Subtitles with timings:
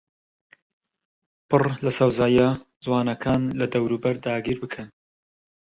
[1.49, 2.49] پڕ لە سەوزاییە
[2.83, 4.87] جوانەکان کە دەوروبەر داگیربکەن